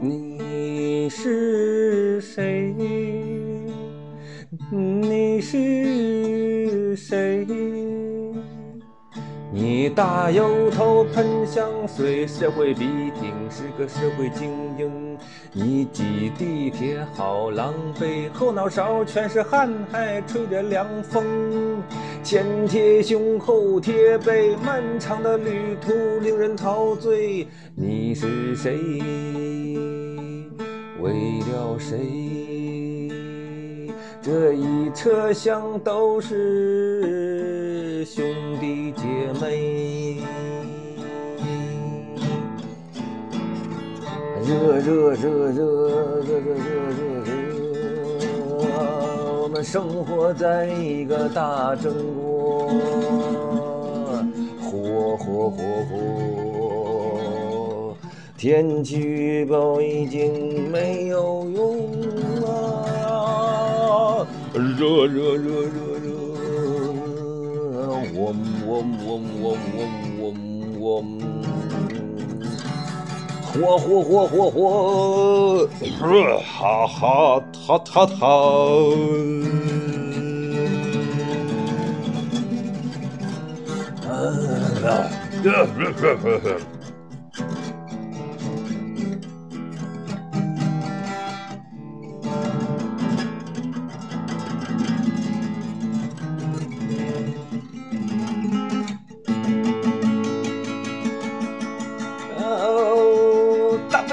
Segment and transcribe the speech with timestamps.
[0.00, 2.72] 你是谁？
[4.70, 7.87] 你是谁？
[9.50, 12.84] 你大油头喷香水，社会笔
[13.18, 15.16] 挺是个社会精英。
[15.54, 21.24] 你挤地铁好狼狈，后脑勺全是汗，还吹着凉风。
[22.22, 27.48] 前贴胸，后贴背，漫长的旅途令人陶醉。
[27.74, 28.78] 你是谁？
[31.00, 31.96] 为了谁？
[34.20, 38.22] 这一车厢都是兄
[38.57, 38.57] 弟
[38.92, 39.02] 姐
[39.40, 40.18] 妹。
[44.48, 45.14] 热热热
[45.50, 45.60] 热热
[46.20, 46.62] 热热热
[47.22, 47.26] 热，
[49.42, 52.68] 我们生活在一个大蒸锅，
[54.62, 55.58] 火火火
[55.90, 57.94] 火，
[58.38, 61.90] 天气预报已经没有用
[62.40, 66.08] 了，热热热热热，
[68.14, 68.32] 我
[68.66, 68.70] 我
[69.04, 69.08] 我
[69.40, 69.78] 我我
[70.18, 70.22] 我
[70.78, 70.82] 我，
[73.52, 74.56] 火火火火火，
[76.42, 76.96] 哈哈
[77.66, 78.16] 哈哈哈。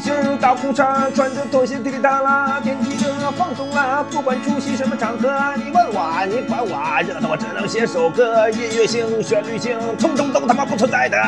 [0.00, 0.38] 哈哈。
[0.40, 11.18] 大裤衩穿着拖鞋，滴滴答啦，天气热，放松啦，不管出席什么场合，你问我，你管我，热的我只能写首歌，音乐性、旋律性，通通都他妈不存在的。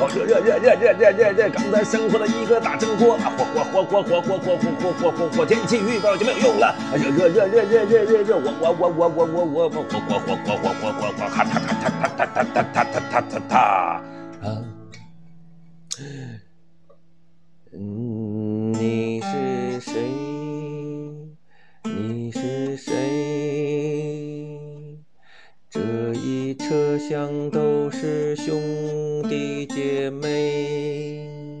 [0.00, 6.74] 哦，热热热热热热热热，刚才生活的一个大蒸锅，火火火火火火火火火火火火，天气预报就没有用了。
[6.94, 14.50] 热热热热热热热热，我我我我我我我我火火火火火火火火，哈哒哒哒哒哒哒哒哒哒哒哒啊。
[17.74, 20.02] 你是谁？
[21.84, 22.92] 你是谁？
[25.70, 25.80] 这
[26.12, 28.60] 一车厢都是兄
[29.26, 31.51] 弟姐妹。